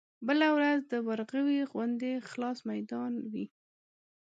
[0.27, 3.45] بله ورځ د ورغوي غوندې خلاص ميدان وي.